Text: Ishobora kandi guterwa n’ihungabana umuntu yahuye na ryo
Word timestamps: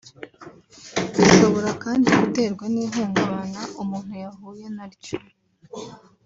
Ishobora 1.25 1.69
kandi 1.83 2.07
guterwa 2.19 2.65
n’ihungabana 2.73 3.61
umuntu 3.81 4.11
yahuye 4.23 4.67
na 4.77 4.85
ryo 4.93 5.17